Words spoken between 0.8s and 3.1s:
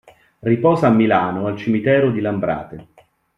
a Milano, al Cimitero di Lambrate.